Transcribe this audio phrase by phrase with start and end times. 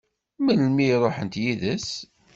[0.43, 1.89] Melmi i ṛuḥent yid-s?